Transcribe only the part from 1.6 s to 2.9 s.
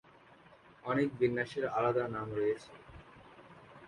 আলাদা নাম রয়েছে।